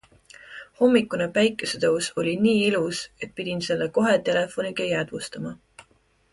Hommikune 0.79 1.27
päikesetõus 1.35 2.09
oli 2.23 2.33
nii 2.47 2.57
ilus, 2.71 3.03
et 3.27 3.37
pidin 3.41 3.63
selle 3.69 3.91
kohe 4.01 4.17
telefoniga 4.33 4.93
jäädvustama. 4.97 5.57